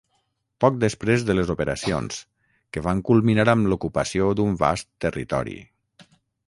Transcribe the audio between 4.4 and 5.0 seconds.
d'un vast